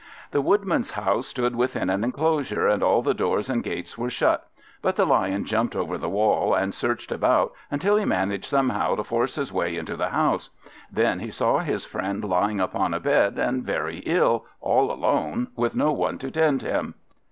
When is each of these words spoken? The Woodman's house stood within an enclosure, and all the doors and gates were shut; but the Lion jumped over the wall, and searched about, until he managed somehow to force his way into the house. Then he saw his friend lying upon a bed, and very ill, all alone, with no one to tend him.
The 0.31 0.41
Woodman's 0.41 0.89
house 0.93 1.27
stood 1.27 1.55
within 1.55 1.91
an 1.91 2.03
enclosure, 2.03 2.67
and 2.67 2.81
all 2.81 3.03
the 3.03 3.13
doors 3.13 3.51
and 3.51 3.63
gates 3.63 3.99
were 3.99 4.09
shut; 4.09 4.49
but 4.81 4.95
the 4.95 5.05
Lion 5.05 5.45
jumped 5.45 5.75
over 5.75 5.95
the 5.95 6.09
wall, 6.09 6.55
and 6.55 6.73
searched 6.73 7.11
about, 7.11 7.53
until 7.69 7.97
he 7.97 8.03
managed 8.05 8.45
somehow 8.45 8.95
to 8.95 9.03
force 9.03 9.35
his 9.35 9.53
way 9.53 9.77
into 9.77 9.95
the 9.95 10.09
house. 10.09 10.49
Then 10.91 11.19
he 11.19 11.29
saw 11.29 11.59
his 11.59 11.85
friend 11.85 12.23
lying 12.25 12.59
upon 12.59 12.95
a 12.95 12.99
bed, 12.99 13.37
and 13.37 13.63
very 13.63 13.99
ill, 14.07 14.47
all 14.59 14.91
alone, 14.91 15.49
with 15.55 15.75
no 15.75 15.91
one 15.91 16.17
to 16.17 16.31
tend 16.31 16.63
him. 16.63 16.95